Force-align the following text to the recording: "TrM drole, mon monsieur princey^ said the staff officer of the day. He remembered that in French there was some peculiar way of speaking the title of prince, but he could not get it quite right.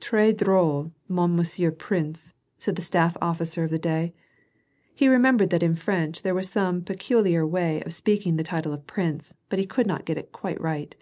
"TrM 0.00 0.36
drole, 0.36 0.92
mon 1.08 1.34
monsieur 1.34 1.72
princey^ 1.72 2.32
said 2.56 2.76
the 2.76 2.82
staff 2.82 3.16
officer 3.20 3.64
of 3.64 3.70
the 3.72 3.80
day. 3.80 4.14
He 4.94 5.08
remembered 5.08 5.50
that 5.50 5.64
in 5.64 5.74
French 5.74 6.22
there 6.22 6.36
was 6.36 6.48
some 6.48 6.82
peculiar 6.82 7.44
way 7.44 7.82
of 7.82 7.92
speaking 7.92 8.36
the 8.36 8.44
title 8.44 8.72
of 8.72 8.86
prince, 8.86 9.34
but 9.48 9.58
he 9.58 9.66
could 9.66 9.88
not 9.88 10.04
get 10.04 10.18
it 10.18 10.30
quite 10.30 10.60
right. 10.60 10.94